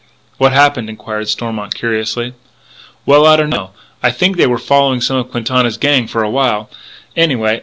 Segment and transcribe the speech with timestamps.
[0.39, 2.33] "What happened?" inquired Stormont curiously.
[3.05, 3.69] "Well I don't know.
[4.01, 6.71] I think they were following some of Quintana's gang for a while,
[7.15, 7.59] anyway.